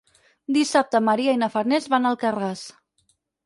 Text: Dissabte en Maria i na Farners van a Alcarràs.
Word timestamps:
Dissabte 0.55 0.97
en 1.01 1.05
Maria 1.11 1.37
i 1.39 1.41
na 1.43 1.51
Farners 1.57 1.93
van 1.95 2.11
a 2.11 2.13
Alcarràs. 2.17 2.69